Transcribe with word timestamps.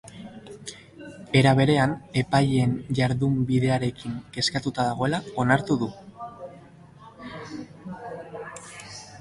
Era 1.41 1.49
berean, 1.59 1.91
epaileen 2.21 2.73
jardunbidearekin 3.01 4.15
kezkatuta 4.39 4.87
dagoela 4.89 5.21
onartu 5.45 5.81
du. 5.85 5.91